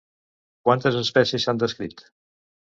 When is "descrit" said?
1.67-2.05